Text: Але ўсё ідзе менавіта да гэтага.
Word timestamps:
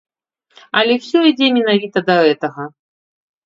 Але 0.81 0.93
ўсё 1.01 1.19
ідзе 1.33 1.51
менавіта 1.59 2.05
да 2.11 2.19
гэтага. 2.25 2.69